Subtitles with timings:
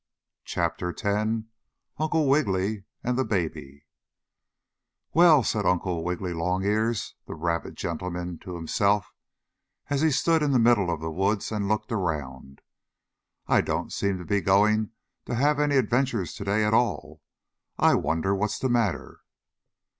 [0.45, 3.85] CHAPTER X UNCLE WIGGILY AND THE BABY
[5.13, 9.13] "Well," said Uncle Wiggily Longears, the rabbit gentleman, to himself,
[9.91, 12.61] as he stood in the middle of the woods and looked around.
[13.45, 14.89] "I don't seem to be going
[15.25, 17.21] to have any adventures today at all.
[17.77, 19.19] I wonder what's the matter?"